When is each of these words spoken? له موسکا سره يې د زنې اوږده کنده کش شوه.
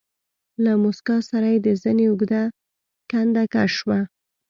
له 0.63 0.71
موسکا 0.83 1.17
سره 1.29 1.47
يې 1.53 1.59
د 1.65 1.67
زنې 1.81 2.05
اوږده 2.09 2.43
کنده 3.11 3.43
کش 3.53 3.71
شوه. 3.79 3.99